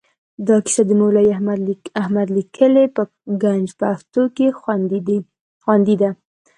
دا 0.47 0.57
کیسه 0.65 0.81
د 0.85 0.91
مولوي 0.99 1.27
احمد 2.05 2.27
لیکلې 2.37 2.85
په 2.95 3.01
ګنج 3.43 3.67
پښتو 3.79 4.23
کې 4.35 4.47
خوندي 5.65 5.95
ده. 6.01 6.09